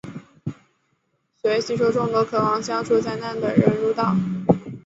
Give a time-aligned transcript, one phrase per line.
[1.39, 4.15] 遂吸收众多渴望消灾除难的人入道。